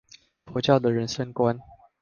[0.47, 1.59] 佛教的人生觀